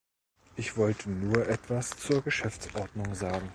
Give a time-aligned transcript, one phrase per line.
[0.57, 3.47] Ich wollte nur etwas zur Geschäftsordnung sagen.